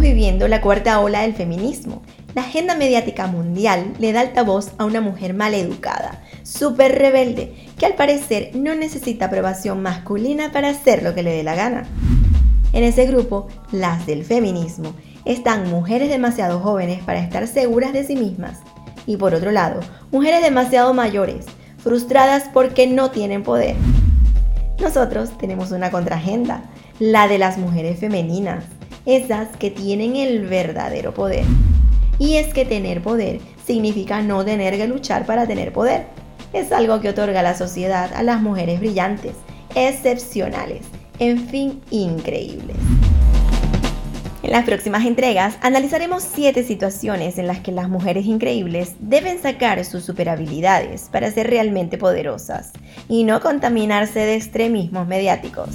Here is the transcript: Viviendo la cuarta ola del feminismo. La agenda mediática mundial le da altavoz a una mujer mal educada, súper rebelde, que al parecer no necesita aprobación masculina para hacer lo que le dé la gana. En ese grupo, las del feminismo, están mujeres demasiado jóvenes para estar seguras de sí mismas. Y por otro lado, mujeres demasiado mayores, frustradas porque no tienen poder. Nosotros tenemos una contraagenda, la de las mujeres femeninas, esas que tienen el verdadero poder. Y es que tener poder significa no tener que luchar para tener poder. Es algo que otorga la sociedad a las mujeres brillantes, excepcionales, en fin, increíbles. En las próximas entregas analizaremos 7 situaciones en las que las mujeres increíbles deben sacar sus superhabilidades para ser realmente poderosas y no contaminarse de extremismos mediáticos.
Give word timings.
Viviendo 0.00 0.48
la 0.48 0.60
cuarta 0.60 1.00
ola 1.00 1.22
del 1.22 1.34
feminismo. 1.34 2.02
La 2.34 2.42
agenda 2.42 2.76
mediática 2.76 3.26
mundial 3.26 3.94
le 3.98 4.12
da 4.12 4.20
altavoz 4.20 4.72
a 4.76 4.84
una 4.84 5.00
mujer 5.00 5.34
mal 5.34 5.54
educada, 5.54 6.22
súper 6.42 6.98
rebelde, 6.98 7.54
que 7.78 7.86
al 7.86 7.94
parecer 7.94 8.50
no 8.54 8.74
necesita 8.74 9.26
aprobación 9.26 9.82
masculina 9.82 10.52
para 10.52 10.68
hacer 10.68 11.02
lo 11.02 11.14
que 11.14 11.22
le 11.22 11.32
dé 11.32 11.42
la 11.42 11.54
gana. 11.54 11.84
En 12.72 12.84
ese 12.84 13.06
grupo, 13.06 13.48
las 13.72 14.06
del 14.06 14.24
feminismo, 14.24 14.94
están 15.24 15.70
mujeres 15.70 16.10
demasiado 16.10 16.60
jóvenes 16.60 17.02
para 17.02 17.20
estar 17.20 17.46
seguras 17.46 17.92
de 17.92 18.04
sí 18.04 18.14
mismas. 18.14 18.58
Y 19.06 19.16
por 19.16 19.34
otro 19.34 19.52
lado, 19.52 19.80
mujeres 20.10 20.42
demasiado 20.42 20.92
mayores, 20.92 21.46
frustradas 21.78 22.44
porque 22.52 22.86
no 22.86 23.10
tienen 23.10 23.42
poder. 23.42 23.76
Nosotros 24.80 25.36
tenemos 25.38 25.70
una 25.70 25.90
contraagenda, 25.90 26.64
la 26.98 27.26
de 27.26 27.38
las 27.38 27.58
mujeres 27.58 28.00
femeninas, 28.00 28.64
esas 29.06 29.48
que 29.56 29.70
tienen 29.70 30.16
el 30.16 30.46
verdadero 30.46 31.12
poder. 31.12 31.44
Y 32.18 32.36
es 32.36 32.52
que 32.54 32.64
tener 32.64 33.02
poder 33.02 33.40
significa 33.66 34.22
no 34.22 34.44
tener 34.44 34.76
que 34.76 34.86
luchar 34.86 35.26
para 35.26 35.46
tener 35.46 35.72
poder. 35.72 36.06
Es 36.52 36.72
algo 36.72 37.00
que 37.00 37.08
otorga 37.08 37.42
la 37.42 37.56
sociedad 37.56 38.12
a 38.14 38.22
las 38.22 38.40
mujeres 38.40 38.80
brillantes, 38.80 39.34
excepcionales, 39.74 40.82
en 41.18 41.48
fin, 41.48 41.80
increíbles. 41.90 42.76
En 44.42 44.50
las 44.50 44.64
próximas 44.64 45.06
entregas 45.06 45.56
analizaremos 45.62 46.22
7 46.22 46.62
situaciones 46.64 47.38
en 47.38 47.46
las 47.46 47.60
que 47.60 47.72
las 47.72 47.88
mujeres 47.88 48.26
increíbles 48.26 48.92
deben 49.00 49.40
sacar 49.40 49.82
sus 49.86 50.04
superhabilidades 50.04 51.08
para 51.10 51.30
ser 51.30 51.48
realmente 51.48 51.96
poderosas 51.96 52.72
y 53.08 53.24
no 53.24 53.40
contaminarse 53.40 54.20
de 54.20 54.36
extremismos 54.36 55.08
mediáticos. 55.08 55.70